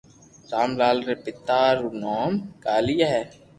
رام 0.51 0.69
لال 0.79 0.97
ري 1.09 1.15
پيتا 1.25 1.59
رو 1.79 1.89
نوم 2.03 2.31
ڪاليي 2.63 2.97
ھي 3.11 3.21